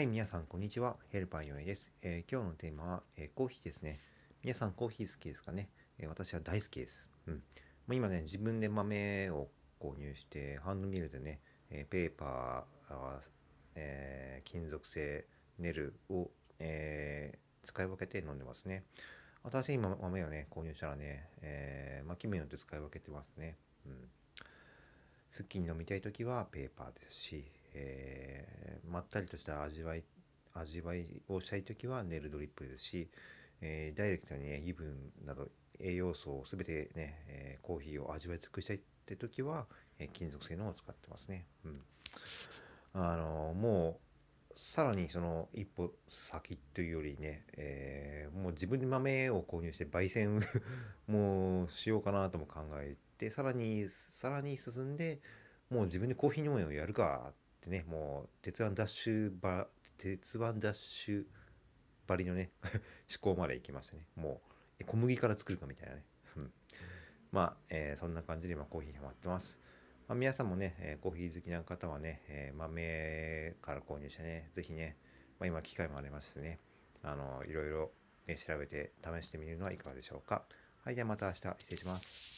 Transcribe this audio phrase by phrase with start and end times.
[0.00, 0.96] はい、皆さん、こんにちは。
[1.10, 4.00] ヘルパーヨネです、えー、今日のテーマは、えー、コーヒーですね。
[4.42, 5.68] 皆さん、コーヒー好きですかね、
[5.98, 7.10] えー、私は大好きです。
[7.26, 7.42] うん。
[7.86, 11.38] ま、今ね、自分で豆を購入して、ハンドミルでね、
[11.70, 13.18] えペーパー、
[13.74, 15.26] え金属製
[15.58, 16.30] ネルを、
[16.60, 18.84] え使い分けて飲んでますね。
[19.42, 23.58] 私、今、豆をね、購入したらね、えまあ、気分によって使い分けてますね。
[23.84, 24.08] うん。
[25.30, 30.04] すっきり飲みたいときはペーパーですし、えー、まったりとした味わい
[30.54, 33.08] 味わいをしたいときはネルドリップですし、
[33.60, 39.66] えー、ダイレクトにね、油分など栄養素をすべてね、えー、コーヒーを味わい尽くしたいってときは、
[39.98, 41.46] え、金属製のを使ってますね。
[41.64, 41.82] うん。
[42.92, 44.00] あのも
[44.54, 50.40] う、さらにその一歩先というよりね、えー、もう自分で豆を購入して焙煎
[51.06, 55.20] もうしようかなとも考えて、さらに、さらに進んで、
[55.70, 61.24] もう自分でコーヒー農園をやるかってね、もう、鉄腕ダッシュば、鉄腕ダッシュ
[62.06, 62.80] ばりのね 思
[63.20, 64.02] 考まで行きましたね。
[64.16, 64.40] も
[64.80, 66.04] う、小麦から作るかみたいなね。
[67.32, 69.60] まあ、えー、そんな感じで今コーヒーにハマってます。
[70.08, 74.96] まあ、皆さんもね、えー、コーヒー好きな方はね、えー、豆から購入してね、ぜひね、
[75.38, 76.58] まあ、今機会もありますしね、
[77.02, 77.92] あの、いろいろ、
[78.26, 80.44] ね、調べて試してみるのはいかがでしょうか。
[80.82, 82.28] はい、ではまた明日失礼します。